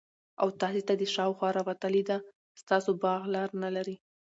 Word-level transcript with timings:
او 0.41 0.47
تاسي 0.59 0.81
ته 0.87 0.93
دشاخوا 1.01 1.49
راوتلي 1.57 2.03
ده 2.09 2.17
ستاسو 2.61 2.91
باغ 3.03 3.21
لار 3.33 3.49
نلري 3.63 3.95